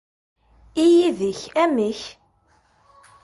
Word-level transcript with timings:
I 0.83 0.85
yid-k, 0.95 1.41
amek? 1.63 2.01